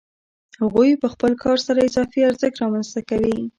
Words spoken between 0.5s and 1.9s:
هغوی په خپل کار سره